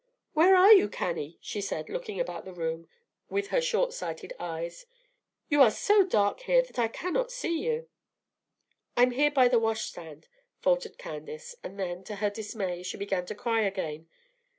"Where 0.33 0.55
are 0.55 0.73
you, 0.73 0.89
Cannie?" 0.89 1.37
she 1.41 1.61
said, 1.61 1.87
looking 1.87 2.19
about 2.19 2.43
the 2.43 2.55
room 2.55 2.87
with 3.29 3.49
her 3.49 3.61
short 3.61 3.93
sighted 3.93 4.33
eyes. 4.39 4.87
"You 5.47 5.61
are 5.61 5.69
so 5.69 6.03
dark 6.03 6.39
here 6.39 6.63
that 6.63 6.79
I 6.79 6.87
cannot 6.87 7.31
see 7.31 7.59
you." 7.63 7.87
"I'm 8.97 9.11
here 9.11 9.29
by 9.29 9.47
the 9.47 9.59
washstand," 9.59 10.27
faltered 10.59 10.97
Candace; 10.97 11.55
and 11.63 11.79
then, 11.79 12.03
to 12.05 12.15
her 12.15 12.31
dismay, 12.31 12.81
she 12.81 12.97
began 12.97 13.27
to 13.27 13.35
cry 13.35 13.61
again. 13.61 14.07